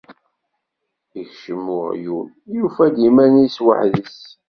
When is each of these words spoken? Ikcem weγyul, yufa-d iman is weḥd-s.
Ikcem 1.21 1.63
weγyul, 1.77 2.27
yufa-d 2.55 2.95
iman 3.07 3.33
is 3.45 3.57
weḥd-s. 3.65 4.19